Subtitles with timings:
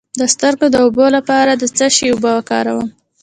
[0.19, 2.87] د سترګو د اوبو لپاره د څه شي اوبه وکاروم؟